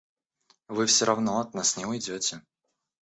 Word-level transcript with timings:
Вы 0.67 0.87
всё 0.87 1.05
равно 1.09 1.33
от 1.41 1.53
нас 1.53 1.77
не 1.77 1.85
уйдёте! 1.85 2.41